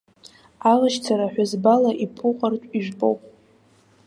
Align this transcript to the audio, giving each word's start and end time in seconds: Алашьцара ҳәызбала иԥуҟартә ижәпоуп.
Алашьцара 0.71 1.27
ҳәызбала 1.33 1.91
иԥуҟартә 2.03 2.67
ижәпоуп. 2.77 3.19